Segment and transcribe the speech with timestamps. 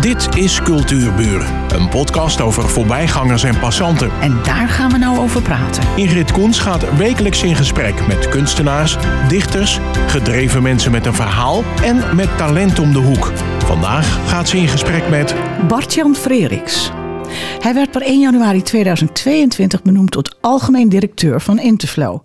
[0.00, 4.10] Dit is Cultuurburen, een podcast over voorbijgangers en passanten.
[4.20, 5.82] En daar gaan we nou over praten.
[5.96, 8.96] Ingrid Koens gaat wekelijks in gesprek met kunstenaars,
[9.28, 13.32] dichters, gedreven mensen met een verhaal en met talent om de hoek.
[13.64, 15.34] Vandaag gaat ze in gesprek met
[15.68, 16.90] Bart-Jan Freriks.
[17.60, 22.18] Hij werd per 1 januari 2022 benoemd tot algemeen directeur van Interflow.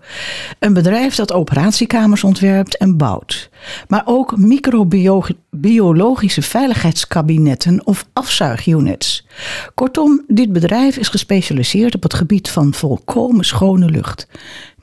[0.60, 3.50] Een bedrijf dat operatiekamers ontwerpt en bouwt.
[3.88, 9.28] Maar ook microbiologische veiligheidskabinetten of afzuigunits.
[9.74, 14.28] Kortom, dit bedrijf is gespecialiseerd op het gebied van volkomen schone lucht.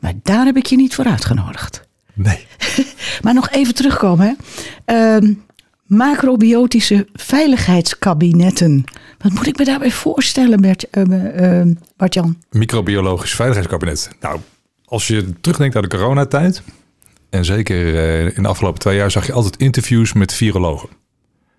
[0.01, 1.83] Maar daar heb ik je niet voor uitgenodigd.
[2.15, 2.47] Nee.
[3.23, 4.37] maar nog even terugkomen.
[4.85, 5.21] Hè.
[5.21, 5.35] Uh,
[5.93, 8.85] macrobiotische veiligheidskabinetten.
[9.19, 12.37] Wat moet ik me daarbij voorstellen, Bert, uh, uh, Bart-Jan?
[12.51, 14.11] Microbiologisch veiligheidskabinet.
[14.21, 14.41] Nou,
[14.85, 16.63] als je terugdenkt aan de coronatijd...
[17.31, 20.89] en zeker uh, in de afgelopen twee jaar zag je altijd interviews met virologen.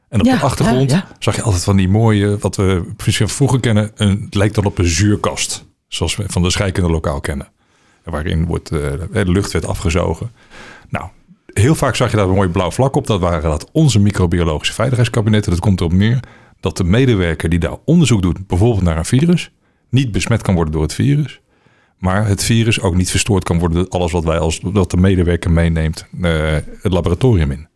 [0.10, 1.16] En op Ja, de achtergrond ja, ja.
[1.20, 2.38] zag je altijd van die mooie...
[2.38, 5.66] wat we misschien vroeger kennen, een, het leek dan op een zuurkast.
[5.88, 7.48] Zoals we van de scheikundelokaal kennen.
[8.04, 8.80] Waarin wordt, eh,
[9.12, 10.32] de lucht werd afgezogen.
[10.90, 11.06] Nou,
[11.54, 13.08] heel vaak zag je daar een mooi blauw vlak op.
[13.08, 15.52] Dat waren dat onze microbiologische veiligheidskabinetten.
[15.52, 16.20] Dat komt erop neer
[16.60, 19.52] dat de medewerker die daar onderzoek doet, bijvoorbeeld naar een virus,
[19.90, 21.42] niet besmet kan worden door het virus.
[21.98, 24.98] Maar het virus ook niet verstoord kan worden door alles wat wij als wat de
[24.98, 27.68] medewerker meeneemt eh, het laboratorium in.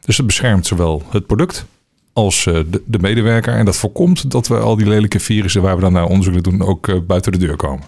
[0.00, 1.66] Dus het beschermt zowel het product
[2.12, 3.54] als eh, de, de medewerker.
[3.54, 6.42] En dat voorkomt dat we al die lelijke virussen waar we dan naar onderzoek naar
[6.42, 7.86] doen ook eh, buiten de deur komen.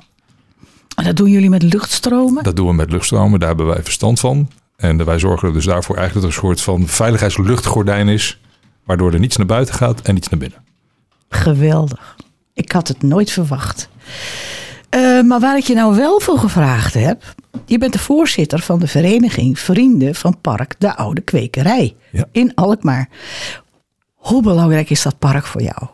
[0.96, 2.42] En dat doen jullie met luchtstromen?
[2.42, 4.48] Dat doen we met luchtstromen, daar hebben wij verstand van.
[4.80, 8.40] En wij zorgen er dus daarvoor eigenlijk dat er een soort van veiligheidsluchtgordijn is.
[8.84, 10.58] Waardoor er niets naar buiten gaat en niets naar binnen.
[11.28, 12.16] Geweldig.
[12.54, 13.88] Ik had het nooit verwacht.
[14.88, 17.22] Eh, maar waar ik je nou wel voor gevraagd heb.
[17.66, 22.24] Je bent de voorzitter van de vereniging Vrienden van Park de Oude Kwekerij Ja.
[22.32, 23.08] in Alkmaar.
[24.14, 25.86] Hoe belangrijk is dat park voor jou?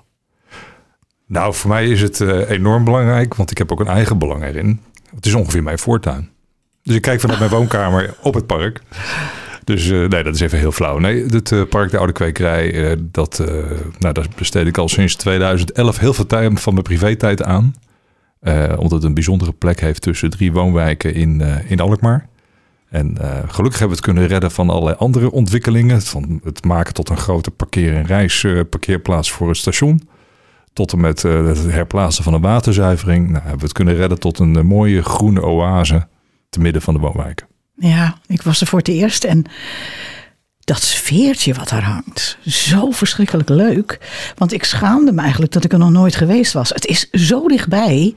[1.26, 4.42] Nou, voor mij is het eh, enorm belangrijk, want ik heb ook een eigen belang
[4.44, 4.80] erin.
[5.14, 6.30] Het is ongeveer mijn voortuin.
[6.86, 8.80] Dus ik kijk vanuit mijn woonkamer op het park.
[9.64, 10.98] Dus eh, nee, dat is even heel flauw.
[10.98, 13.42] Nee, het eh, park de Oude Kwekerij, eh, dat,
[13.98, 17.74] nou, daar besteed ik al sinds 2011 heel veel tijd van mijn privé-tijd aan.
[18.76, 22.28] Omdat het een bijzondere plek heeft tussen drie woonwijken in, in Alkmaar.
[22.88, 23.16] En
[23.48, 26.02] gelukkig hebben we het kunnen redden van allerlei andere ontwikkelingen.
[26.02, 30.08] Van het maken tot een grote parkeer- en reisparkeerplaats voor het station.
[30.72, 33.24] Tot en met het herplaatsen van een waterzuivering.
[33.24, 36.06] Nou, hebben we het kunnen redden tot een mooie groene oase
[36.48, 37.46] te midden van de woonwijken.
[37.74, 39.44] Ja, ik was er voor het eerst en
[40.60, 42.38] dat sfeertje wat daar hangt.
[42.44, 43.98] Zo verschrikkelijk leuk.
[44.36, 46.68] Want ik schaamde me eigenlijk dat ik er nog nooit geweest was.
[46.68, 48.14] Het is zo dichtbij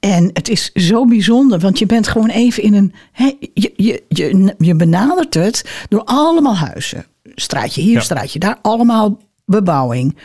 [0.00, 1.58] en het is zo bijzonder.
[1.58, 2.94] Want je bent gewoon even in een...
[3.12, 7.06] hè, je, je, je, je benadert het door allemaal huizen.
[7.34, 8.00] Straatje hier, Ja.
[8.00, 8.58] straatje daar.
[8.62, 10.18] Allemaal bebouwing.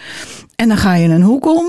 [0.55, 1.65] En dan ga je een hoek om.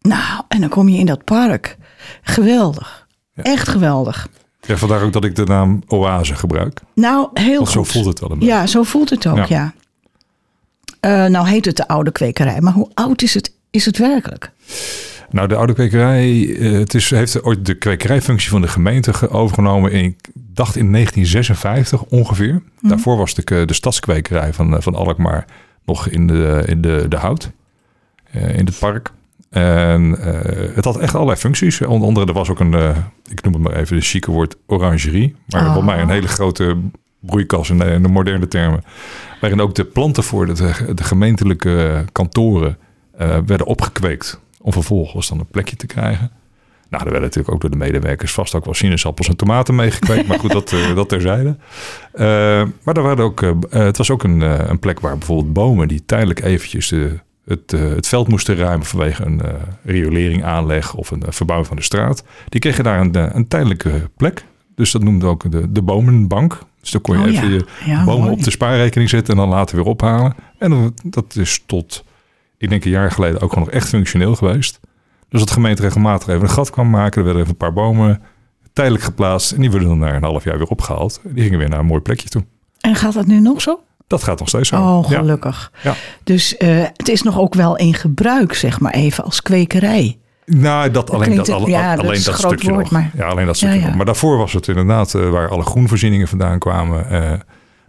[0.00, 1.76] Nou, en dan kom je in dat park.
[2.22, 3.06] Geweldig.
[3.32, 3.42] Ja.
[3.42, 4.28] Echt geweldig.
[4.66, 6.80] Ja, vandaar ook dat ik de naam oase gebruik.
[6.94, 7.90] Nou, heel Want zo goed.
[7.92, 8.54] voelt het wel een beetje.
[8.54, 9.46] Ja, zo voelt het ook, ja.
[9.48, 9.74] Ja.
[11.00, 14.50] Eh, nou heet het de oude kwekerij, maar hoe oud is het, is het werkelijk?
[15.30, 19.28] Nou, de oude kwekerij, eh, het is, heeft ooit de kwekerijfunctie van de gemeente ge-
[19.30, 22.62] overgenomen in, ik dacht in 1956 ongeveer.
[22.80, 25.44] Daarvoor was de, de stadskwekerij van, eh, van Alkmaar
[25.84, 27.50] nog in de, in de, de hout,
[28.32, 29.10] in het park.
[29.50, 31.80] En eh, het had echt allerlei functies.
[31.82, 32.96] Onder andere, er was ook een, eh,
[33.30, 35.36] ik noem het maar even de chique woord, orangerie.
[35.48, 35.74] Maar Oh.
[35.74, 36.76] voor mij een hele grote
[37.20, 38.84] broeikas in de, in de moderne termen.
[39.40, 40.54] Waarin ook de planten voor de,
[40.94, 42.78] de gemeentelijke kantoren
[43.18, 44.40] eh, werden opgekweekt.
[44.60, 46.30] Om vervolgens dan een plekje te krijgen.
[46.90, 50.26] Nou, er werden natuurlijk ook door de medewerkers vast ook wel sinaasappels en tomaten meegekweekt.
[50.26, 51.56] maar goed, dat, eh, dat terzijde.
[52.12, 52.26] Eh,
[52.82, 55.52] maar er waren ook, eh, eh, het was ook een, eh, een plek waar bijvoorbeeld
[55.52, 55.88] bomen...
[55.88, 58.86] die tijdelijk eventjes de, het, eh, het veld moesten ruimen...
[58.86, 62.22] vanwege een eh, riolering aanleg of een eh, verbouwing van de straat.
[62.48, 64.44] Die kregen daar een, een tijdelijke plek.
[64.74, 66.58] Dus dat noemden we ook de, de bomenbank.
[66.80, 67.54] Dus dan kon je Oh even ja.
[67.54, 68.32] je Ja, bomen mooi.
[68.32, 69.34] op de spaarrekening zetten...
[69.34, 70.34] en dan later weer ophalen.
[70.58, 72.04] En dan- dat is tot,
[72.58, 73.40] ik denk een jaar geleden...
[73.40, 74.80] ook gewoon nog echt functioneel geweest.
[75.28, 77.18] Dus dat de gemeente regelmatig even een gat kwam maken.
[77.18, 78.22] Er werden even een paar bomen
[78.72, 79.52] tijdelijk geplaatst.
[79.52, 81.20] En die werden dan na een half jaar weer opgehaald.
[81.24, 82.44] Die gingen weer naar een mooi plekje toe.
[82.80, 83.80] En gaat dat nu nog zo?
[84.06, 84.76] Dat gaat nog steeds zo.
[84.76, 85.72] Oh, gelukkig.
[85.82, 85.94] Ja.
[86.24, 90.18] Dus eh, het is nog ook wel in gebruik, zeg maar even, als kwekerij.
[90.44, 92.90] Nou, dat alleen dat, ja, alleen dat stukje woord, nog.
[92.90, 93.86] maar- Ja, alleen dat stukje Ja, ja.
[93.86, 93.96] nog.
[93.96, 97.10] Maar daarvoor was het inderdaad eh, waar alle groenvoorzieningen vandaan kwamen.
[97.10, 97.20] eh,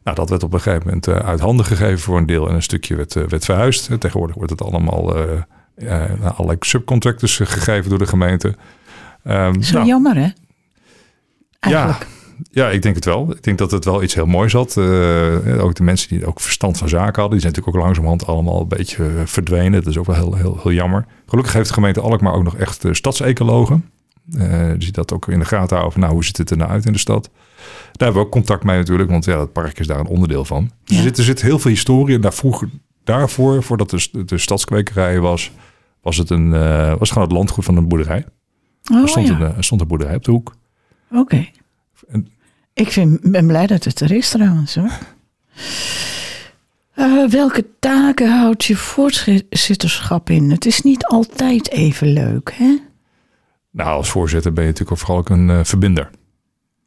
[0.04, 2.64] nou, dat werd op een gegeven moment uit handen gegeven voor een deel en een
[2.64, 3.90] stukje werd, werd verhuisd.
[4.00, 5.14] Tegenwoordig wordt het allemaal
[5.76, 8.56] naar allerlei subcontractors gegeven door de gemeente.
[9.24, 10.28] Ehm, Zo nou, jammer, hè?
[11.60, 12.00] Eigenlijk.
[12.02, 12.08] ja,
[12.52, 13.32] ik denk het wel.
[13.32, 14.78] Ik denk dat het wel iets heel moois had.
[14.78, 18.26] Eh, ook de mensen die ook verstand van zaken hadden, die zijn natuurlijk ook langzamerhand
[18.26, 19.72] allemaal een beetje eh, verdwenen.
[19.72, 21.06] Dat is ook wel heel, heel, heel jammer.
[21.26, 23.90] Gelukkig heeft de gemeente Alkmaar ook nog echt uh, stadsecologen.
[24.36, 26.00] Uh, die dat ook in de gaten houden.
[26.00, 27.30] Nou, hoe ziet het er nou uit in de stad?
[27.92, 30.46] Daar hebben we ook contact mee natuurlijk, want ja, het park is daar een onderdeel
[30.46, 30.72] van.
[30.84, 30.98] Dus Ja.
[30.98, 32.20] er, zit, er zit heel veel historie.
[32.20, 32.70] Daar vroeger,
[33.04, 35.52] daarvoor, voordat de, de stadskwekerij was,
[36.02, 38.26] was het, een, uh, was gewoon het landgoed van een boerderij.
[38.92, 39.40] Oh, er, stond ja.
[39.40, 40.56] een, er stond een boerderij op de hoek.
[41.12, 41.48] Oké.
[42.10, 42.28] En-
[42.74, 44.92] Ik vind, ben blij dat het er is trouwens hoor.
[46.94, 50.52] Eh, welke taken houdt je voorzitterschap in?
[50.52, 52.78] Het is niet altijd even leuk, hè?
[53.72, 56.10] Nou, als voorzitter ben je natuurlijk vooral ook een uh, verbinder.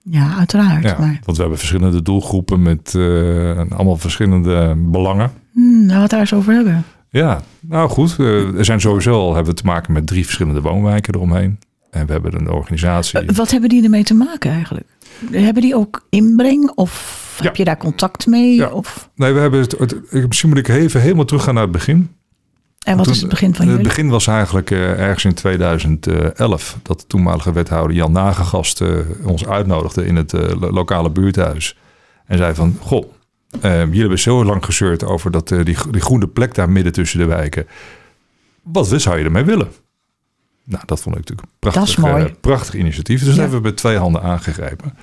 [0.02, 0.82] Ja, uiteraard.
[0.82, 1.20] Ja, maar...
[1.24, 5.32] Want we hebben verschillende doelgroepen met uh, allemaal verschillende belangen.
[5.52, 6.84] Hmm, nou, wat daar eens over hebben.
[7.10, 8.18] Ja, nou goed.
[8.18, 11.58] Er zijn sowieso al hebben we te maken met drie verschillende woonwijken eromheen.
[11.90, 13.22] En we hebben een organisatie.
[13.22, 14.86] Uh, wat hebben die ermee te maken eigenlijk?
[15.30, 17.44] Hebben die ook inbreng of ja.
[17.44, 18.54] heb je daar contact mee?
[18.54, 18.68] Ja.
[18.68, 19.10] Of?
[19.14, 22.14] Nee, we hebben het, het, Misschien moet ik even helemaal teruggaan naar het begin.
[22.80, 23.80] En wat Toen, is het begin van jullie?
[23.80, 28.98] Het begin was eigenlijk uh, ergens in 2011 dat de toenmalige wethouder Jan Nagegast uh,
[29.24, 31.76] ons uitnodigde in het lokale buurthuis.
[32.26, 33.04] En zei van, goh,
[33.60, 37.24] jullie hebben zo lang gezeurd over dat, die, die groene plek daar midden tussen de
[37.24, 37.66] wijken.
[38.62, 39.68] Wat zou je ermee willen?
[40.70, 43.18] Nou, dat vond ik natuurlijk een prachtig, uh, prachtig initiatief.
[43.18, 43.34] Dus ja.
[43.34, 44.94] dat hebben we met twee handen aangegrepen.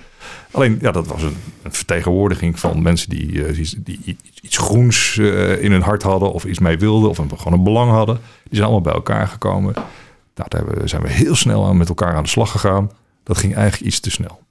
[0.52, 5.16] Alleen, ja, dat was een, een vertegenwoordiging van mensen die, uh, die, die, iets groens
[5.16, 6.32] uh, in hun hart hadden...
[6.32, 8.16] of iets mee wilden of een, gewoon een belang hadden.
[8.16, 9.74] Die zijn allemaal bij elkaar gekomen.
[10.36, 12.92] Nou, daar we, zijn we heel snel aan met elkaar aan de slag gegaan.
[13.24, 14.42] Dat ging eigenlijk iets te snel.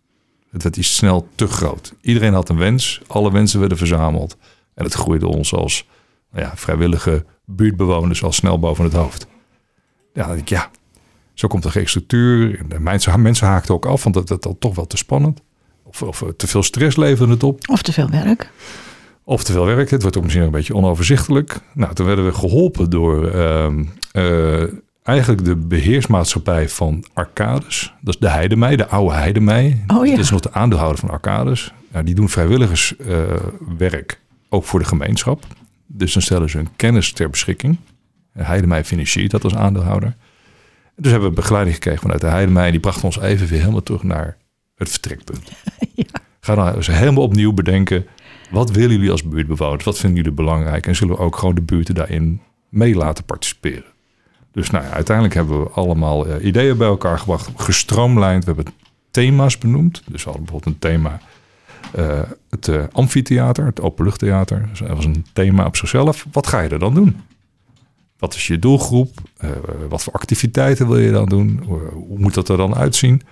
[0.50, 1.94] Het werd iets snel te groot.
[2.00, 3.00] Iedereen had een wens.
[3.06, 4.36] Alle wensen werden verzameld.
[4.74, 5.86] En het groeide ons als
[6.30, 9.26] nou ja, vrijwillige buurtbewoners al snel boven het hoofd.
[10.12, 10.70] Ja, dan denk ik, ja,
[11.36, 12.58] zo komt er geen structuur.
[12.58, 15.42] En de mensen, mensen haakten ook af, want dat is toch wel te spannend.
[15.82, 17.68] Of, of te veel stress leverde het op.
[17.68, 18.50] Of te veel werk.
[19.24, 19.90] Of te veel werk.
[19.90, 21.60] Het wordt ook misschien een beetje onoverzichtelijk.
[21.74, 23.66] Nou, toen werden we geholpen door uh,
[24.12, 24.62] uh,
[25.02, 27.94] eigenlijk de beheersmaatschappij van Arcades.
[28.00, 29.84] Dat is de Heidemei, de oude Heidemei.
[29.86, 30.10] Oh, ja.
[30.10, 31.72] Dat is nog de aandeelhouder van Arcades.
[31.92, 35.44] Nou, die doen vrijwilligerswerk ook voor de gemeenschap.
[35.86, 37.76] Dus dan stellen ze hun kennis ter beschikking.
[38.32, 40.16] Heidemei financiert dat als aandeelhouder.
[40.96, 42.70] Dus hebben we begeleiding gekregen vanuit de Heidemei.
[42.70, 44.36] Die bracht ons even weer helemaal terug naar
[44.74, 45.50] het vertrekpunt.
[45.94, 46.04] Ja.
[46.40, 48.06] Ga dan eens helemaal opnieuw bedenken.
[48.50, 49.84] Wat willen jullie als buurtbewoners?
[49.84, 50.86] Wat vinden jullie belangrijk?
[50.86, 53.84] En zullen we ook gewoon de buurten daarin mee laten participeren?
[54.52, 57.50] Dus nou ja, uiteindelijk hebben we allemaal uh, ideeën bij elkaar gebracht.
[57.56, 58.44] Gestroomlijnd.
[58.44, 58.72] We hebben
[59.10, 60.02] thema's benoemd.
[60.06, 61.20] Dus we hadden bijvoorbeeld een thema.
[61.98, 62.20] Uh,
[62.50, 64.66] het uh, amfitheater, het openluchttheater.
[64.70, 66.26] Dus dat was een thema op zichzelf.
[66.32, 67.20] Wat ga je er dan doen?
[68.18, 69.10] Wat is je doelgroep?
[69.44, 69.50] Uh,
[69.88, 71.62] wat voor activiteiten wil je dan doen?
[71.92, 73.22] hoe moet dat er dan uitzien?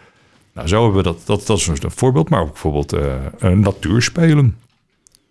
[0.53, 1.27] Nou, zo hebben we dat.
[1.27, 2.29] Dat, dat is een voorbeeld.
[2.29, 4.57] Maar ook bijvoorbeeld uh, natuurspelen.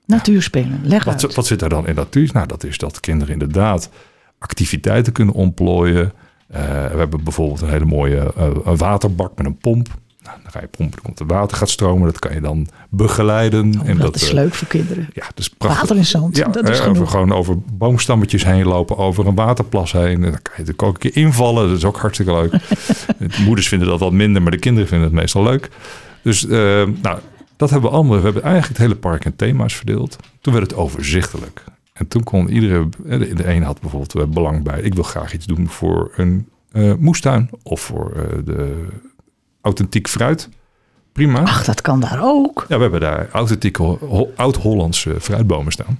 [0.05, 1.35] Natuurspelen, leg wat, uit.
[1.35, 2.29] Wat zit daar dan in natuur?
[2.33, 3.89] Nou, dat is dat kinderen inderdaad
[4.37, 6.13] activiteiten kunnen ontplooien.
[6.51, 6.57] Uh,
[6.91, 9.87] we hebben bijvoorbeeld een hele mooie uh, een waterbak met een pomp.
[10.23, 12.05] Nou, dan ga je pompen, komt er water gaat stromen.
[12.05, 13.79] Dat kan je dan begeleiden.
[13.79, 15.09] Oh, en dat, dat is leuk voor kinderen.
[15.13, 15.81] Ja, dat is prachtig.
[15.81, 19.35] Water en zand, ja, dat is eh, over, gewoon over boomstammetjes heen lopen, over een
[19.35, 20.23] waterplas heen.
[20.23, 21.67] En dan kan je natuurlijk ook een keer invallen.
[21.67, 22.51] Dat is ook hartstikke leuk.
[23.37, 25.69] de moeders vinden dat wat minder, maar de kinderen vinden het meestal leuk.
[26.21, 26.51] Dus uh,
[27.01, 27.19] nou,
[27.57, 28.17] dat hebben we allemaal.
[28.17, 30.17] We hebben eigenlijk het hele park in thema's verdeeld.
[30.41, 31.63] Toen werd het overzichtelijk.
[31.93, 32.89] En toen kon iedere...
[33.05, 34.81] De, de een had bijvoorbeeld belang bij...
[34.81, 37.49] ik wil graag iets doen voor een uh, moestuin...
[37.63, 38.87] of voor uh, de
[39.63, 40.49] authentiek fruit.
[41.11, 41.41] Prima.
[41.41, 42.65] Ach, dat kan daar ook.
[42.67, 45.99] Ja, we hebben daar authentieke ho oud-Hollandse fruitbomen staan.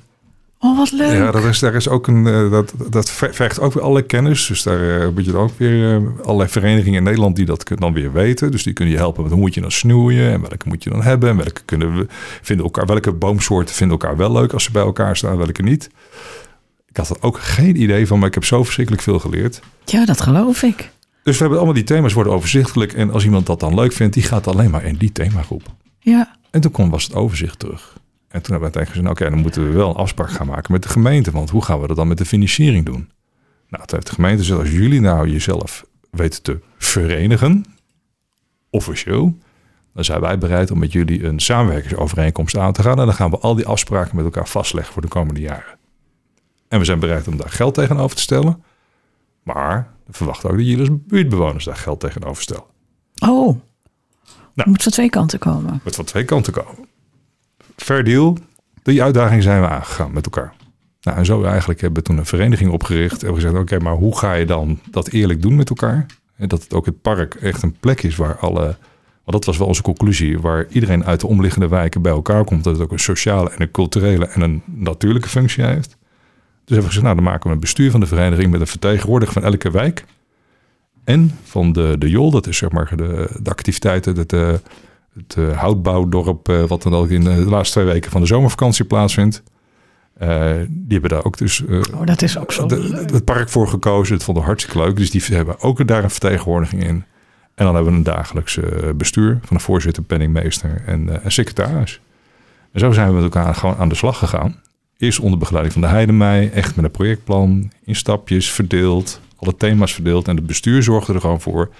[0.60, 1.12] Oh, wat leuk.
[1.12, 4.48] Ja, dat is, daar is ook een, uh, dat, dat vergt ook weer allerlei kennis.
[4.48, 7.94] Dus daar uh, moet je ook weer uh, allerlei verenigingen in Nederland die dat dan
[7.94, 8.52] weer weten.
[8.52, 10.90] Dus die kunnen je helpen met hoe moet je dan snoeien en welke moet je
[10.90, 11.30] dan hebben.
[11.30, 12.06] En welke kunnen we
[12.42, 15.90] vinden elkaar, welke boomsoorten vinden elkaar wel leuk als ze bij elkaar staan, welke niet.
[16.90, 19.60] Ik had er ook geen idee van, maar ik heb zo verschrikkelijk veel geleerd.
[19.86, 20.92] Ja, dat geloof ik.
[21.24, 22.94] Dus we hebben allemaal die thema's worden overzichtelijk.
[22.94, 25.64] En als iemand dat dan leuk vindt, die gaat alleen maar in die themagroep.
[26.00, 26.36] Ja.
[26.52, 27.94] En toen kwam, was het overzicht terug.
[28.28, 30.48] En toen hebben we uiteindelijk gezegd, oké, okay, dan moeten we wel een afspraak gaan
[30.48, 31.32] maken met de gemeente.
[31.32, 33.10] Want hoe gaan we dat dan met de financiering doen?
[33.70, 37.66] Nou, toen heeft de gemeente gezegd, als jullie nou jezelf weten te verenigen,
[38.70, 39.38] officieel,
[39.94, 43.00] dan zijn wij bereid om met jullie een samenwerkingsovereenkomst aan te gaan.
[43.00, 45.78] En dan gaan we al die afspraken met elkaar vastleggen voor de komende jaren.
[46.68, 48.64] En we zijn bereid om daar geld tegenover te stellen.
[49.44, 52.64] Maar we verwachten ook dat jullie als buurtbewoners daar geld tegenover stellen.
[53.20, 53.60] Oh,
[54.54, 55.82] nou, moet van twee kanten komen.
[55.84, 56.88] Moet van twee kanten komen.
[57.76, 58.38] Fair deal.
[58.84, 60.54] Die uitdaging zijn we aangegaan met elkaar.
[61.02, 63.24] Nou, en zo eigenlijk hebben we toen een vereniging opgericht.
[63.24, 66.06] En we gezegd, oké, okay, maar hoe ga je dan dat eerlijk doen met elkaar?
[66.36, 68.76] En dat het ook het park echt een plek is waar alle
[69.24, 72.64] Want dat was wel onze conclusie, waar iedereen uit de omliggende wijken bij elkaar komt,
[72.64, 75.98] dat het ook een sociale en een culturele en een natuurlijke functie heeft.
[76.74, 78.68] Dus hebben we gezegd, nou dan maken we een bestuur van de vereniging met een
[78.68, 80.06] vertegenwoordiger van elke wijk.
[81.04, 84.52] En van de, de JOL, dat is zeg maar de, de activiteiten, het, uh,
[85.16, 88.86] het uh, houtbouwdorp, uh, wat dan ook in de laatste twee weken van de zomervakantie
[88.86, 89.44] plaatsvindt.
[90.68, 94.14] die hebben daar ook dus oh, dat is ook zo de, het park voor gekozen.
[94.14, 94.96] Het vonden we hartstikke leuk.
[94.96, 97.06] Dus die hebben ook daar een vertegenwoordiging in.
[97.56, 98.60] En dan hebben we een dagelijks
[98.96, 102.00] bestuur van een voorzitter, penningmeester en een secretaris.
[102.72, 104.62] En zo zijn we met elkaar gewoon aan de slag gegaan.
[104.98, 109.94] Eerst onder begeleiding van de Heidemei, echt met een projectplan, in stapjes verdeeld, alle thema's
[109.94, 110.28] verdeeld.
[110.28, 111.74] En het bestuur zorgde er gewoon voor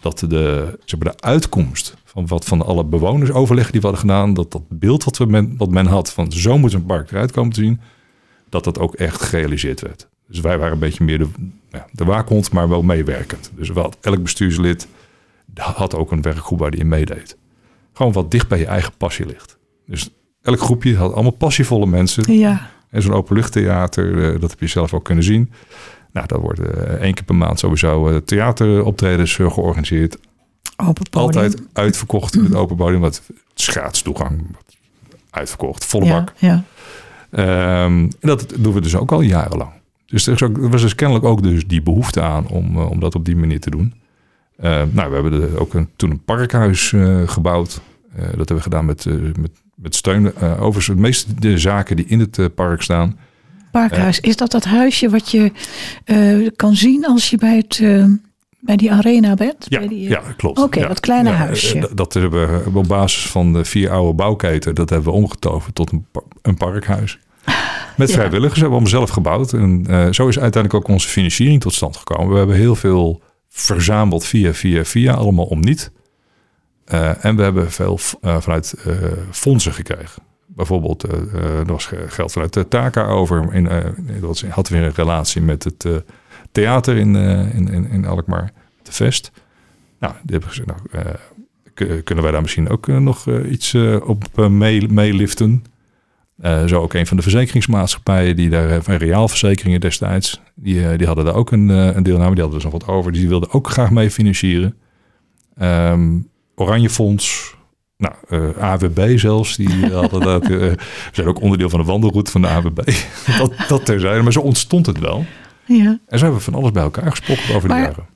[0.00, 4.34] dat de, zeg de uitkomst van wat van alle bewoners overleggen die we hadden gedaan,
[4.34, 7.32] dat dat beeld wat, we men, wat men had van zo moet een park eruit
[7.32, 7.80] komen te zien,
[8.48, 10.08] dat dat ook echt gerealiseerd werd.
[10.28, 11.28] Dus wij waren een beetje meer de,
[11.70, 13.52] ja, de waakhond, maar wel meewerkend.
[13.54, 14.88] Dus wel, elk bestuurslid
[15.54, 17.36] had ook een werkgroep waar die in meedeed.
[17.92, 19.58] Gewoon wat dicht bij je eigen passie ligt.
[19.86, 20.10] Dus
[20.46, 22.32] elk groepje had allemaal passievolle mensen.
[22.32, 22.70] Ja.
[22.90, 25.50] En zo'n openluchttheater, dat heb je zelf ook kunnen zien.
[26.12, 30.18] Nou, dat wordt uh, één keer per maand sowieso uh, theateroptredens uh, georganiseerd.
[30.76, 31.42] Open podium.
[31.42, 33.00] Altijd uitverkocht in het open podium.
[33.00, 33.22] Wat
[33.54, 34.56] schaatstoegang,
[35.30, 36.32] uitverkocht, volle ja, bak.
[36.36, 36.64] Ja.
[37.84, 39.70] Um, en dat doen we dus ook al jarenlang.
[40.06, 43.36] Dus er, was dus kennelijk ook dus die behoefte aan om, om dat op die
[43.36, 43.94] manier te doen.
[44.92, 46.94] nou, we hebben er ook een, toen een parkhuis
[47.26, 47.80] gebouwd.
[48.16, 49.06] dat hebben we gedaan met,
[49.38, 50.36] met, met steun.
[50.36, 53.18] overigens, de meeste de zaken die in het park staan
[53.70, 54.20] Parkhuis.
[54.20, 55.52] Is dat dat huisje wat je
[56.04, 57.78] uh, kan zien als je bij, het,
[58.60, 59.66] bij die arena bent?
[59.68, 60.58] Ja, bij die, ja klopt.
[60.58, 61.90] Oké, okay, ja, dat kleine ja, huisje.
[61.94, 65.92] Dat hebben we op basis van de vier oude bouwketen, dat hebben we omgetoverd tot
[65.92, 66.06] een,
[66.42, 67.18] een parkhuis.
[67.96, 69.52] Met vrijwilligers hebben we hem zelf gebouwd.
[69.52, 72.32] En uh, zo is uiteindelijk ook onze financiering tot stand gekomen.
[72.32, 75.90] We hebben heel veel verzameld via, via, via, allemaal om niet.
[77.20, 78.74] En we hebben veel vanuit
[79.30, 80.22] fondsen gekregen.
[80.46, 83.54] Bijvoorbeeld, er was geld vanuit de Taka over.
[83.54, 83.64] In,
[84.20, 85.86] dat we weer een relatie met het
[86.52, 88.52] theater in, in, in, in Alkmaar,
[88.82, 89.30] de Vest.
[89.98, 94.48] Nou, die hebben gezegd, nou, kunnen wij daar misschien ook nog iets op
[94.88, 95.64] meeliften?
[96.42, 101.34] zo ook een van de verzekeringsmaatschappijen die daar van Reaalverzekeringen destijds, die, die hadden daar
[101.34, 104.10] ook een, een deelname, die hadden dus nog wat over, die wilden ook graag mee
[104.10, 104.74] financieren.
[105.62, 107.54] Um, Oranje Fonds,
[107.96, 110.48] nou, uh, AWB zelfs, die hadden dat.
[110.48, 110.72] Uh,
[111.12, 112.80] zijn ook onderdeel van de wandelroute van de AWB.
[113.38, 115.24] dat, dat terzijde, maar zo ontstond het wel.
[115.64, 115.98] Ja.
[116.06, 118.06] En zo hebben we van alles bij elkaar gesproken over maar, de jaren.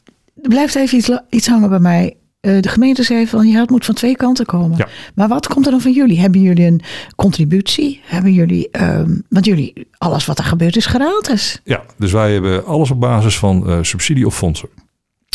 [0.42, 2.14] Er blijft even iets, iets hangen bij mij.
[2.40, 4.76] Uh, de gemeente zei van ja, het moet van twee kanten komen.
[4.76, 4.88] Ja.
[5.14, 6.20] Maar wat komt er dan van jullie?
[6.20, 6.80] Hebben jullie een
[7.16, 8.00] contributie?
[8.04, 11.61] Hebben jullie, um, want jullie, alles wat er gebeurt is gratis.
[11.64, 14.68] Ja, dus wij hebben alles op basis van subsidie of fondsen.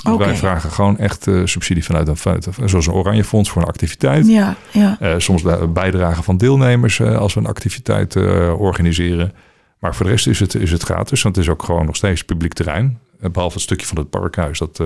[0.05, 0.27] Dus okay.
[0.27, 2.47] wij vragen gewoon echt uh, subsidie vanuit een feit.
[2.65, 4.27] Zoals een oranje fonds voor een activiteit.
[4.27, 4.97] Ja, ja.
[5.01, 5.43] Uh, soms
[5.73, 8.15] bijdragen van deelnemers uh, als we een activiteit
[8.57, 9.33] organiseren.
[9.79, 11.21] Maar voor de rest is het, is het gratis.
[11.21, 12.99] Want het is ook gewoon nog steeds publiek terrein.
[13.19, 14.59] behalve het stukje van het parkhuis.
[14.59, 14.81] Dat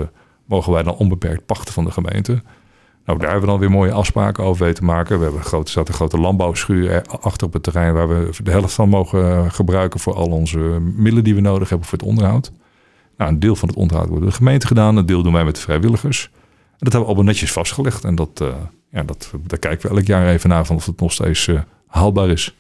[0.46, 2.42] mogen wij dan onbeperkt pachten van de gemeente.
[3.06, 5.18] Nou, daar hebben we dan weer mooie afspraken over weten maken.
[5.18, 7.94] We hebben een grote, staat een grote landbouwschuur achter op het terrein...
[7.94, 10.00] waar we de helft van mogen gebruiken...
[10.00, 10.60] voor al onze
[10.96, 12.52] middelen die we nodig hebben voor het onderhoud.
[13.20, 15.46] Nou, een deel van het onderhoud wordt door de gemeente gedaan, een deel doen wij
[15.46, 16.24] met de vrijwilligers.
[16.24, 16.32] En
[16.72, 18.04] dat hebben we allemaal netjes vastgelegd.
[18.04, 18.48] En dat, uh,
[18.92, 21.60] ja, dat, daar kijken we elk jaar even naar van of het nog steeds uh,
[21.88, 22.56] haalbaar is.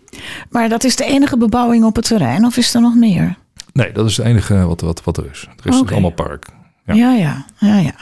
[0.49, 3.37] Maar dat is de enige bebouwing op het terrein of is er nog meer?
[3.73, 5.47] Nee, dat is het enige wat, wat, wat er is.
[5.63, 5.91] Er is okay.
[5.91, 6.45] allemaal park.
[6.85, 7.45] Ja, ja, ja.
[7.57, 7.95] ja, ja.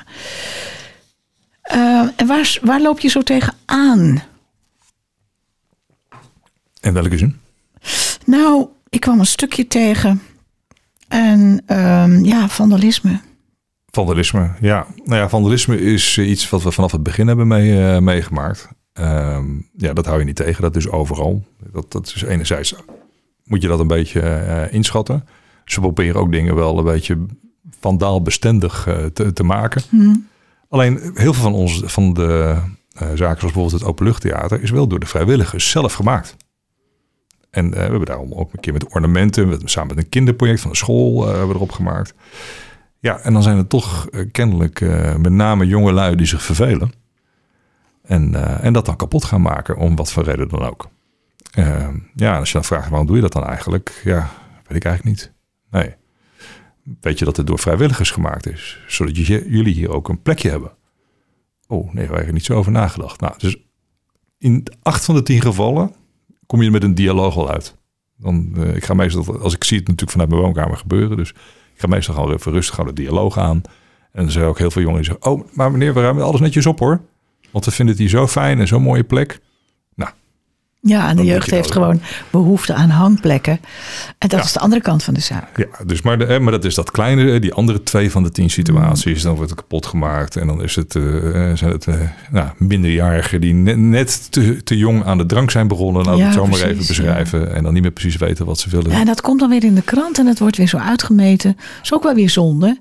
[1.75, 4.23] Uh, en waar, waar loop je zo tegenaan?
[6.81, 7.39] In welke zin?
[8.25, 10.21] Nou, ik kwam een stukje tegen
[11.07, 13.19] en um, ja, vandalisme.
[13.85, 14.87] Vandalisme, ja.
[15.05, 18.67] Nou ja, vandalisme is iets wat we vanaf het begin hebben mee, uh, meegemaakt.
[18.93, 21.45] Um, ja, dat hou je niet tegen, dat is overal.
[21.71, 22.75] Dat, dat is enerzijds,
[23.43, 25.27] moet je dat een beetje uh, inschatten.
[25.65, 27.25] Ze proberen ook dingen wel een beetje
[27.79, 29.81] vandaalbestendig uh, te, te maken.
[29.89, 30.27] Hmm.
[30.69, 32.55] Alleen heel veel van, ons, van de
[32.97, 36.35] zaken, zoals bijvoorbeeld het openluchttheater, is wel door de vrijwilligers zelf gemaakt.
[37.49, 40.71] En uh, we hebben daarom ook een keer met ornamenten, samen met een kinderproject van
[40.71, 42.13] de school, uh, hebben we erop gemaakt.
[42.99, 44.79] Ja, en dan zijn het toch uh, kennelijk
[45.17, 46.91] met name jonge lui die zich vervelen.
[48.03, 50.89] En, en dat dan kapot gaan maken, om wat voor reden dan ook.
[52.15, 54.01] ja, als je dan vraagt, waarom doe je dat dan eigenlijk?
[54.03, 54.29] Ja,
[54.67, 55.33] weet ik eigenlijk niet.
[55.71, 55.95] Nee.
[57.01, 58.79] Weet je dat het door vrijwilligers gemaakt is?
[58.87, 60.71] Zodat je, jullie hier ook een plekje hebben.
[61.67, 63.19] Oh, nee, daar heb ik niet zo over nagedacht.
[63.19, 63.57] Nou, dus
[64.37, 65.95] in acht van de tien gevallen
[66.47, 67.75] kom je met een dialoog al uit.
[68.17, 71.29] Dan, uh, ik ga meestal, als ik zie het natuurlijk vanuit mijn woonkamer gebeuren, dus
[71.73, 73.61] ik ga meestal gewoon even rustig gaan de dialoog aan.
[74.11, 76.41] En er zijn ook heel veel jongens die zeggen, oh, maar meneer, we ruimen alles
[76.41, 77.01] netjes op hoor.
[77.51, 79.39] Want we vinden het hier zo fijn en zo'n mooie plek.
[80.81, 83.59] Ja, en de jeugd je heeft gewoon behoefte aan hangplekken.
[84.17, 84.45] En dat Ja.
[84.45, 85.57] is de andere kant van de zaak.
[85.57, 88.31] Ja, dus maar, de, maar dat is dat kleine, eh, die andere twee van de
[88.31, 89.21] tien situaties.
[89.21, 90.35] Dan wordt het kapot gemaakt.
[90.35, 91.03] En dan is het, eh,
[91.53, 91.95] zijn het eh,
[92.31, 96.03] nou, minderjarigen die net, net te, te jong aan de drank zijn begonnen.
[96.03, 97.53] Laten we Ja, het zo maar even beschrijven.
[97.55, 98.91] En dan niet meer precies weten wat ze willen.
[98.91, 101.53] Ja, en dat komt dan weer in de krant en het wordt weer zo uitgemeten.
[101.55, 102.77] Dat is ook wel weer zonde.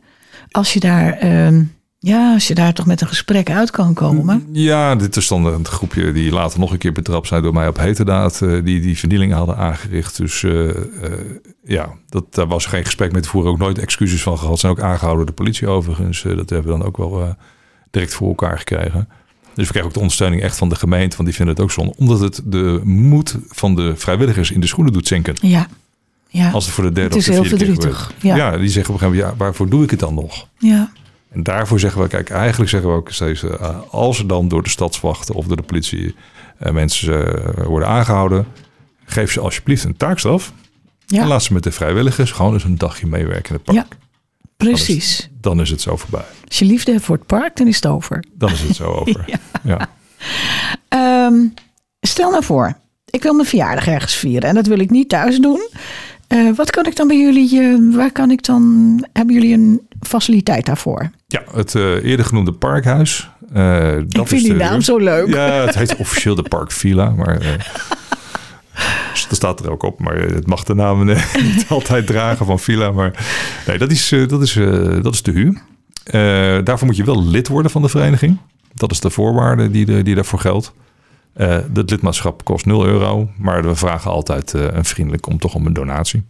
[0.51, 1.63] Als je daar, ehm,
[2.07, 4.47] ja, als je daar toch met een gesprek uit kan komen.
[4.53, 7.69] Ja, dit is dan een groepje die later nog een keer betrapt zijn door mij
[7.69, 8.43] op heterdaad.
[8.43, 10.17] eh, die die vernielingen hadden aangericht.
[10.17, 10.77] Dus eh, eh,
[11.65, 13.51] ja, dat, daar was geen gesprek mee te voeren.
[13.51, 14.59] Ook nooit excuses van gehad.
[14.59, 16.23] Zijn ook aangehouden door de politie overigens.
[16.23, 17.37] Dat hebben we dan ook wel
[17.91, 19.09] direct voor elkaar gekregen.
[19.55, 21.17] Dus we krijgen ook de ondersteuning echt van de gemeente.
[21.17, 21.95] Want die vinden het ook zonde.
[21.97, 25.35] Omdat het de moed van de vrijwilligers in de schoenen doet zinken.
[25.41, 25.67] Ja,
[26.29, 28.37] ja, Als het voor de derde Het is of de heel vierde keer verdrietig, ja.
[28.37, 28.59] Ja.
[28.59, 30.49] die zeggen op een gegeven moment, ja, waarvoor doe ik het dan nog?
[30.59, 30.93] ja.
[31.37, 34.63] En daarvoor zeggen we, kijk, eigenlijk zeggen we ook steeds, eh, als er dan door
[34.63, 36.15] de stadswachten of door de politie
[36.59, 38.47] eh, mensen eh, worden aangehouden,
[39.05, 40.53] geef ze alsjeblieft een taakstraf.
[41.07, 43.77] En ja laat ze met de vrijwilligers gewoon eens een dagje meewerken in het park.
[43.77, 43.87] Ja.
[44.57, 45.31] precies.
[45.41, 46.25] Dan is het zo voorbij.
[46.49, 48.25] Als je liefde hebt voor het park, dan is het over.
[48.33, 49.25] Dan is het zo over.
[49.27, 49.39] Ja.
[49.63, 49.89] ja.
[50.89, 51.47] Ehm,
[52.01, 52.79] stel nou voor,
[53.11, 55.69] ik wil mijn verjaardag ergens vieren en dat wil ik niet thuis doen.
[56.55, 61.11] Wat kan ik dan bij jullie, waar kan ik dan, hebben jullie een faciliteit daarvoor?
[61.29, 63.31] Ja, het eh, eerder genoemde parkhuis.
[63.53, 65.29] dat ik vind is die de- naam zo leuk.
[65.29, 67.41] Ja, het heet officieel de Park Villa, maar
[69.29, 69.99] dat staat er ook op.
[70.01, 71.05] Maar het mag de naam
[71.43, 72.91] niet altijd dragen van Villa.
[72.91, 73.27] Maar
[73.67, 74.53] nee, dat is, dat is,
[75.03, 75.63] dat is de huur.
[76.65, 78.39] Daarvoor moet je wel lid worden van de vereniging.
[78.75, 80.73] Dat is de voorwaarde die, de, die daarvoor geldt.
[81.35, 85.73] Het lidmaatschap kost 0 euro, maar we vragen altijd een vriendelijk om toch om een
[85.73, 86.23] donatie.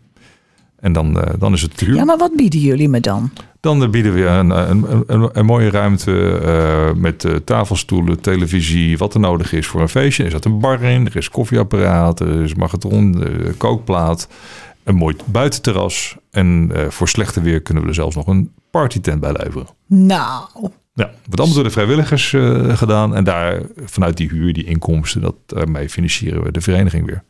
[0.87, 1.95] En dan, eh, dan is het te huur.
[1.95, 3.31] Ja, maar wat bieden jullie me dan?
[3.67, 9.15] Dan eh, bieden we een, een, een, een mooie ruimte eh, met tafelstoelen, televisie, wat
[9.15, 10.25] er nodig is voor een feestje.
[10.25, 14.29] Er zit een bar in, er is koffieapparaat, er is eh, kookplaat,
[14.85, 16.17] een mooi buitenterras.
[16.31, 19.67] En voor slechte weer kunnen we er zelfs nog een partytent bij leveren.
[19.87, 20.49] Nou,
[20.95, 22.35] Ja, wordt allemaal door de vrijwilligers
[22.69, 23.15] gedaan.
[23.15, 27.23] En daar vanuit die huur, die inkomsten, dat, daarmee financieren we de vereniging weer.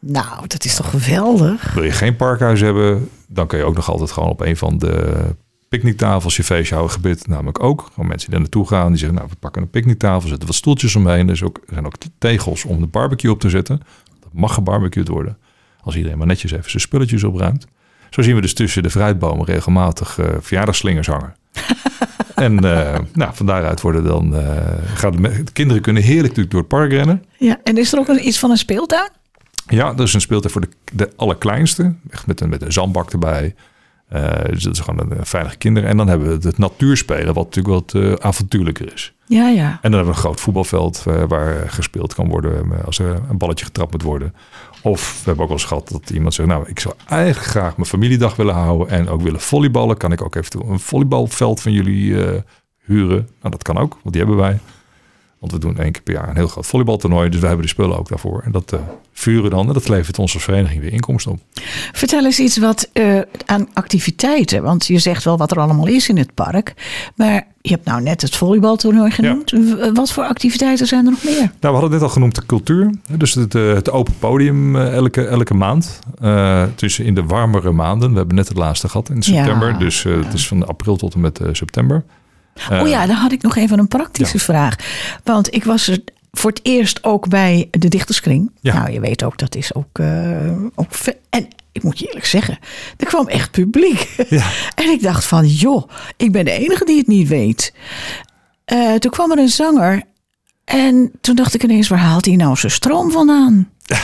[0.00, 1.72] Nou, dat is toch geweldig?
[1.72, 4.78] Wil je geen parkhuis hebben, dan kun je ook nog altijd gewoon op een van
[4.78, 5.24] de
[5.68, 7.26] picknicktafels je feestje houden gebit.
[7.26, 8.88] Namelijk ook gewoon mensen die daar naartoe gaan.
[8.88, 11.26] Die zeggen, nou, we pakken een picknicktafel, zetten wat stoeltjes omheen.
[11.26, 13.82] Er, is ook, er zijn ook tegels om de barbecue op te zetten.
[14.20, 15.38] Dat mag gebarbecued worden.
[15.80, 17.66] Als iedereen maar netjes even zijn spulletjes opruimt.
[18.10, 21.34] Zo zien we dus tussen de fruitbomen regelmatig eh verjaardagslingers hangen.
[22.34, 24.36] en eh, nou, van daaruit worden dan...
[24.36, 24.56] eh,
[24.94, 27.24] gaan de, de kinderen kunnen heerlijk natuurlijk door het park rennen.
[27.38, 29.10] Ja, en is er ook iets van een speeltuin?
[29.68, 31.94] Ja, dat is een speeltuin voor de, de allerkleinste.
[32.10, 33.54] Echt met een, met een zandbak erbij.
[34.08, 35.88] Eh, dus dat is gewoon een, veilige kinderen.
[35.88, 39.14] En dan hebben we het natuurspelen, wat natuurlijk wat eh, avontuurlijker is.
[39.26, 39.68] Ja, ja.
[39.68, 43.38] En dan hebben we een groot voetbalveld eh, waar gespeeld kan worden als er een
[43.38, 44.34] balletje getrapt moet worden.
[44.82, 47.76] Of we hebben ook wel eens gehad dat iemand zegt, nou, ik zou eigenlijk graag
[47.76, 49.96] mijn familiedag willen houden en ook willen volleyballen.
[49.96, 52.14] Kan ik ook eventueel een volleybalveld van jullie
[52.84, 53.28] huren?
[53.40, 54.58] Nou, dat kan ook, want die hebben wij.
[55.38, 57.28] Want we doen één keer per jaar een heel groot volleybaltoernooi.
[57.28, 58.42] Dus we hebben die spullen ook daarvoor.
[58.44, 58.80] En dat eh,
[59.12, 59.66] vuren dan.
[59.66, 61.38] En dat levert onze vereniging weer inkomsten op.
[61.92, 64.62] Vertel eens iets wat eh, aan activiteiten.
[64.62, 66.74] Want je zegt wel wat er allemaal is in het park.
[67.16, 69.52] Maar je hebt nou net het volleybaltoernooi genoemd.
[69.94, 71.36] Wat voor activiteiten zijn er nog meer?
[71.36, 72.94] Nou, we hadden net al genoemd de cultuur.
[73.16, 75.98] Dus het, eh, het open podium elke, elke maand.
[76.20, 78.10] Eh tussen in de warmere maanden.
[78.10, 79.68] We hebben net het laatste gehad in september.
[79.68, 79.78] Ja.
[79.78, 82.04] Dus het is van april tot en met september.
[82.70, 84.74] Eh, oh ja, dan had ik nog even een praktische vraag.
[85.24, 85.98] Want ik was er
[86.32, 88.50] voor het eerst ook bij de Dichterskring.
[88.60, 88.74] Ja.
[88.78, 89.98] Nou, je weet ook, dat is ook...
[89.98, 90.88] eh, ook
[91.30, 92.58] en ik moet je eerlijk zeggen,
[92.96, 94.08] er kwam echt publiek.
[94.28, 94.46] Ja.
[94.74, 97.74] En ik dacht van, joh, ik ben de enige die het niet weet.
[98.64, 100.02] Eh, toen kwam er een zanger.
[100.64, 103.68] En toen dacht ik ineens, waar haalt hij nou zijn stroom vandaan?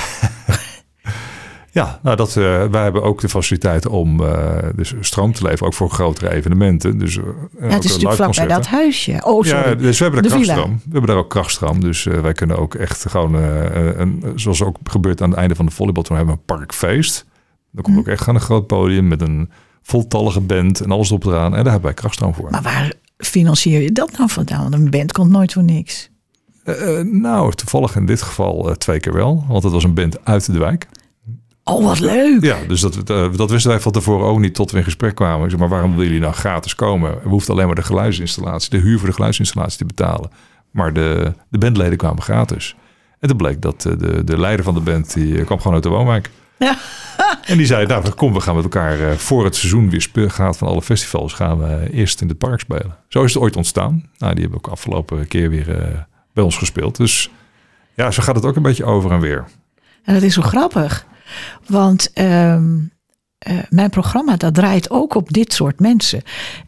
[1.74, 5.66] Ja, nou dat, eh, wij hebben ook de faciliteiten om eh, dus stroom te leveren.
[5.66, 6.98] Ook voor grotere evenementen.
[6.98, 7.24] Dus, eh,
[7.60, 9.20] Ja, het is natuurlijk vlakbij dat huisje.
[9.24, 9.68] Oh, sorry.
[9.68, 10.74] Ja, dus we hebben daar De krachtstroom.
[10.84, 11.80] We hebben daar ook krachtstroom.
[11.80, 15.72] Dus wij kunnen ook echt gewoon, een, zoals ook gebeurt aan het einde van de
[15.72, 17.26] volleybaltoernooi, hebben we een parkfeest.
[17.70, 18.02] Dan komt Hm.
[18.02, 19.50] ook echt aan een groot podium met een
[19.82, 21.44] voltallige band en alles op eraan.
[21.54, 22.50] En daar hebben wij krachtstroom voor.
[22.50, 24.62] Maar waar financier je dat nou vandaan?
[24.62, 26.10] Want een band komt nooit voor niks.
[27.02, 29.44] Nou, toevallig in dit geval twee keer wel.
[29.48, 30.86] Want het was een band uit de wijk.
[31.64, 32.42] Oh, wat leuk.
[32.42, 35.14] Ja, dus dat, eh, dat wisten wij van tevoren ook niet tot we in gesprek
[35.14, 35.50] kwamen.
[35.50, 37.18] Ik maar waarom willen jullie nou gratis komen?
[37.22, 40.30] We hoefden alleen maar de geluidsinstallatie, de huur voor de geluidsinstallatie te betalen.
[40.70, 42.76] Maar de, de bandleden kwamen gratis.
[43.18, 45.74] En toen bleek dat eh, de, de leider van de band, die eh, kwam gewoon
[45.74, 46.30] uit de woonwijk.
[46.58, 46.76] Ja.
[47.44, 50.68] En die zei, nou kom, we gaan met elkaar voor het seizoen weer gaat van
[50.68, 52.96] alle festivals, gaan we eerst in het park spelen.
[53.08, 54.10] Zo is het ooit ontstaan.
[54.18, 56.96] Nou, die hebben ook afgelopen keer weer bij ons gespeeld.
[56.96, 57.30] Dus
[57.94, 59.44] ja, zo gaat het ook een beetje over en weer.
[60.04, 61.06] En dat is zo grappig.
[61.66, 62.78] Want ehm,
[63.38, 66.22] eh, mijn programma dat draait ook op dit soort mensen.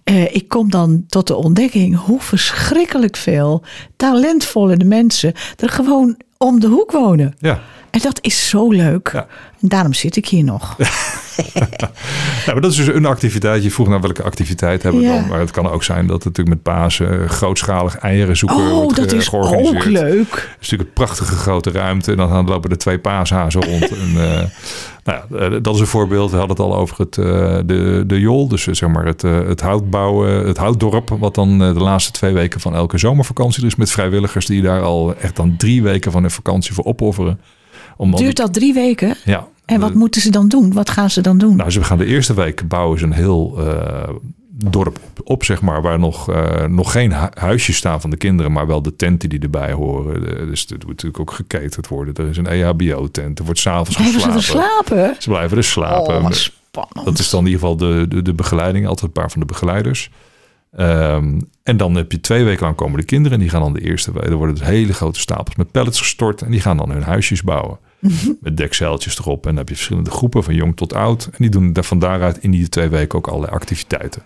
[0.05, 3.62] Eh, ik kom dan tot de ontdekking hoe verschrikkelijk veel
[3.97, 7.35] talentvolle mensen er gewoon om de hoek wonen.
[7.38, 7.61] Ja.
[7.90, 9.11] En dat is zo leuk.
[9.12, 9.27] Ja.
[9.61, 10.77] En daarom zit ik hier nog.
[12.47, 13.62] Ja, maar dat is dus een activiteit.
[13.62, 15.14] Je vroeg naar welke activiteit hebben we Ja.
[15.14, 15.29] dan.
[15.29, 18.71] Maar het kan ook zijn dat het natuurlijk met Pasen eh, grootschalig eieren zoeken Oh,
[18.71, 20.31] wordt dat is ook leuk.
[20.33, 22.11] Het is natuurlijk een prachtige grote ruimte.
[22.11, 23.88] En dan lopen er twee paashazen rond.
[23.88, 24.42] en, eh,
[25.05, 26.31] nou ja, eh, dat is een voorbeeld.
[26.31, 27.14] We hadden het al over het,
[27.69, 28.49] de, de Jol.
[28.49, 31.16] Dus zeg maar het, het houtbouwen, het houtdorp.
[31.19, 33.77] Wat dan de laatste twee weken van elke zomervakantie er is.
[33.77, 37.40] Met vrijwilligers die daar al echt dan drie weken van hun vakantie voor opofferen.
[38.16, 39.14] Duurt dat drie weken?
[39.25, 40.72] ja, En wat moeten ze dan doen?
[40.72, 41.57] Wat gaan ze dan doen?
[41.57, 44.09] nou, ze gaan de eerste week bouwen ze een heel eh,
[44.59, 48.53] dorp op, zeg maar, waar nog, eh, nog geen hu- huisjes staan van de kinderen,
[48.53, 50.22] maar wel de tenten die erbij horen.
[50.49, 52.14] Dus er moet natuurlijk ook geketerd worden.
[52.14, 53.38] Er is een EHBO-tent.
[53.38, 54.68] Er wordt s'avonds Blijven ze geslapen.
[54.96, 55.22] er slapen?
[55.22, 56.16] Ze blijven er slapen.
[56.16, 57.05] Oh.
[57.05, 59.46] Dat is dan in ieder geval de, de, de begeleiding, altijd een paar van de
[59.46, 60.11] begeleiders.
[60.72, 63.33] Ehm, en dan heb je twee weken lang komen de kinderen.
[63.33, 64.24] En die gaan dan de eerste week.
[64.24, 66.42] Er worden dus hele grote stapels met pallets gestort.
[66.42, 67.79] En die gaan dan hun huisjes bouwen.
[68.40, 69.42] Met dekzeiltjes erop.
[69.42, 71.24] En dan heb je verschillende groepen van jong tot oud.
[71.24, 74.22] En die doen daar van daaruit in die twee weken ook allerlei activiteiten.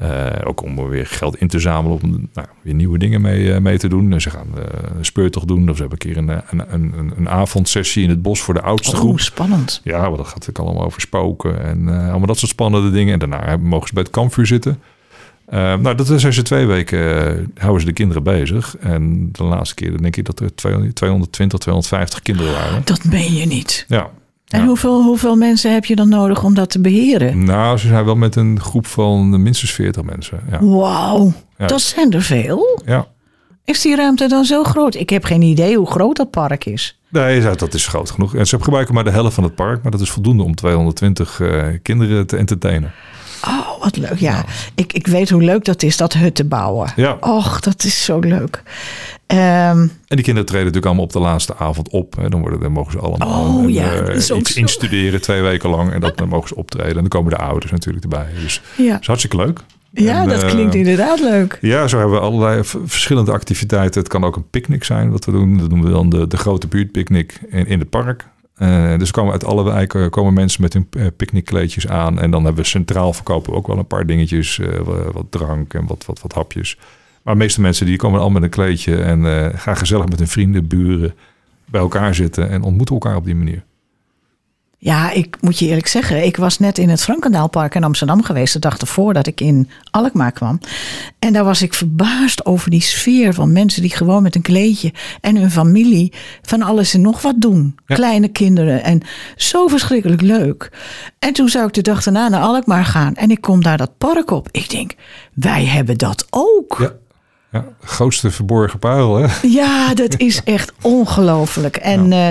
[0.00, 3.60] Eh, ook om weer geld in te zamelen om nou, weer nieuwe dingen mee, eh,
[3.60, 4.10] mee te doen.
[4.10, 4.62] Dus ze gaan eh,
[4.96, 5.68] een speurtocht doen.
[5.70, 8.62] Of ze hebben een keer een, een, een, een avondsessie in het bos voor de
[8.62, 9.12] oudste groep.
[9.12, 9.80] Oh, spannend.
[9.84, 13.12] Ja, maar dat gaat natuurlijk allemaal over spoken en allemaal dat soort spannende dingen.
[13.12, 14.78] En daarna mogen ze bij het kampvuur zitten.
[15.50, 18.76] Eh, nou, dat zijn ze twee weken, eh, houden ze de kinderen bezig.
[18.80, 22.82] En de laatste keer denk ik dat er 200 220, 250 kinderen waren.
[22.84, 23.84] Dat meen je niet.
[23.88, 24.10] Ja.
[24.48, 24.66] En Ja.
[24.66, 27.44] hoeveel, hoeveel mensen heb je dan nodig om dat te beheren?
[27.44, 30.40] Nou, ze zijn wel met een groep van minstens 40 mensen.
[30.50, 30.64] Ja.
[30.64, 31.66] Wauw, Ja.
[31.66, 32.82] dat zijn er veel.
[32.84, 33.06] ja.
[33.64, 34.94] Is die ruimte dan zo groot?
[34.94, 36.98] Ik heb geen idee hoe groot dat park is.
[37.08, 38.34] Nee, dat is groot genoeg.
[38.34, 41.40] En ze gebruiken maar de helft van het park, maar dat is voldoende om 220
[41.40, 42.92] eh, kinderen te entertainen.
[43.46, 44.18] Oh, wat leuk.
[44.18, 46.92] Ja, ik, ik weet hoe leuk dat is, dat hut te bouwen.
[46.96, 47.16] Ja.
[47.20, 48.62] Och, dat is zo leuk.
[49.26, 52.16] Ehm, En die kinderen treden natuurlijk allemaal op de laatste avond op.
[52.16, 52.28] Hè.
[52.28, 54.40] Dan, worden, dan mogen ze allemaal Oh, ja, eh, ook iets zo.
[54.54, 55.92] instuderen twee weken lang.
[55.92, 56.88] En dat, dan mogen ze optreden.
[56.90, 58.26] En dan komen de ouders natuurlijk erbij.
[58.42, 59.60] Dus ja, dat is hartstikke leuk.
[59.90, 61.58] ja En, dat eh, klinkt inderdaad leuk.
[61.60, 64.00] Ja, zo hebben we allerlei verschillende activiteiten.
[64.00, 65.58] Het kan ook een picknick zijn wat we doen.
[65.58, 68.24] Dat noemen we dan de, de grote buurtpicknick in, in het park.
[68.60, 72.20] Eh, dus komen uit alle wijken komen mensen met hun eh, picknickkleedjes aan.
[72.20, 74.58] En dan hebben we centraal verkopen ook wel een paar dingetjes.
[74.58, 74.80] eh,
[75.12, 76.78] wat, drank en wat, wat, wat hapjes.
[77.22, 79.02] Maar de meeste mensen die komen allemaal met een kleedje.
[79.02, 81.14] En eh, gaan gezellig met hun vrienden, buren
[81.64, 82.48] bij elkaar zitten.
[82.48, 83.64] En ontmoeten elkaar op die manier.
[84.82, 88.52] Ja, ik moet je eerlijk zeggen, ik was net in het Frankendaalpark in Amsterdam geweest,
[88.52, 90.60] de dag ervoor dat ik in Alkmaar kwam.
[91.18, 94.92] En daar was ik verbaasd over die sfeer van mensen die gewoon met een kleedje
[95.20, 96.12] en hun familie
[96.42, 97.76] van alles en nog wat doen.
[97.86, 97.94] Ja.
[97.94, 99.00] Kleine kinderen en
[99.36, 100.72] zo verschrikkelijk leuk.
[101.18, 103.98] En toen zou ik de dag daarna naar Alkmaar gaan en ik kom daar dat
[103.98, 104.48] park op.
[104.50, 104.94] Ik denk,
[105.34, 106.76] wij hebben dat ook.
[106.78, 106.92] Ja.
[107.52, 109.26] Ja, grootste verborgen parel, hè?
[109.42, 111.76] Ja, dat is echt ongelooflijk.
[111.76, 112.28] En eh,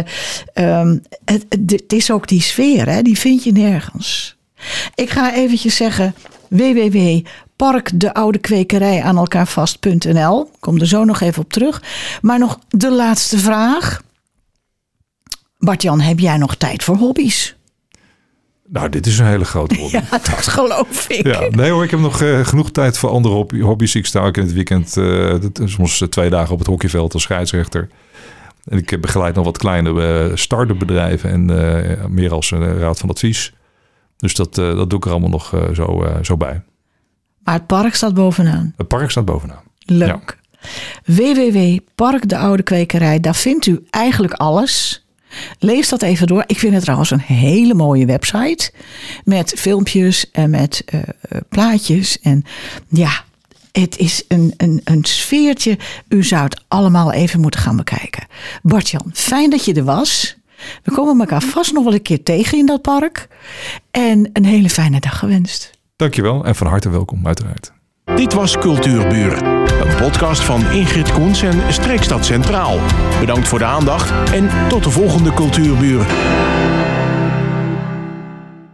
[0.53, 3.01] ehm, het, het, het is ook die sfeer, hè?
[3.01, 4.37] die vind je nergens.
[4.95, 6.15] Ik ga eventjes zeggen
[6.47, 10.51] www.parkdeoudekwekerij aan elkaar vast.nl.
[10.59, 11.83] Kom er zo nog even op terug.
[12.21, 14.01] Maar nog de laatste vraag.
[15.57, 17.55] Bart-Jan, heb jij nog tijd voor hobby's?
[18.71, 19.95] Nou, dit is een hele grote hobby.
[19.97, 21.27] Ja, dat geloof ik.
[21.27, 23.95] Ja, nee hoor, ik heb nog eh, genoeg tijd voor andere hobby- hobby's.
[23.95, 27.23] Ik sta ook in het weekend eh, is soms twee dagen op het hockeyveld als
[27.23, 27.89] scheidsrechter.
[28.63, 31.49] En ik eh, begeleid nog wat kleine eh start-up bedrijven en
[31.99, 33.53] eh, meer als een raad van advies.
[34.17, 36.61] Dus dat, eh, dat doe ik er allemaal nog eh, zo, eh, zo bij.
[37.43, 38.73] Maar het park staat bovenaan.
[38.77, 39.63] Het park staat bovenaan.
[39.85, 40.37] Leuk.
[42.35, 45.05] Oude Kwekerij, daar vindt u eigenlijk alles.
[45.59, 46.43] Lees dat even door.
[46.47, 48.71] Ik vind het trouwens een hele mooie website.
[49.23, 52.19] Met filmpjes en met eh, eh, plaatjes.
[52.19, 52.43] En
[52.87, 53.23] ja,
[53.71, 55.77] het is een, een, een sfeertje.
[56.07, 58.27] U zou het allemaal even moeten gaan bekijken.
[58.61, 60.37] Bartjan, fijn dat je er was.
[60.83, 63.27] We komen elkaar vast nog wel een keer tegen in dat park.
[63.91, 65.71] En een hele fijne dag gewenst.
[65.95, 67.71] Dankjewel en van harte welkom uiteraard.
[68.15, 69.43] Dit was Cultuurbuur,
[69.81, 72.79] een podcast van Ingrid Koens en Streekstad Centraal.
[73.19, 76.05] Bedankt voor de aandacht en tot de volgende Cultuurbuur.